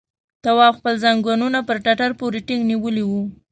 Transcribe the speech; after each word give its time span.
تواب 0.43 0.73
خپل 0.79 0.93
ځنګنونه 1.03 1.59
پر 1.67 1.77
ټټر 1.85 2.11
پورې 2.19 2.39
ټينګ 2.47 2.61
نيولي 2.71 3.03
وو. 3.05 3.23